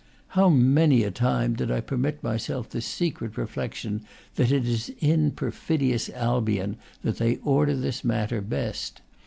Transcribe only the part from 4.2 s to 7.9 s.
that it is in perfidious Albion that they order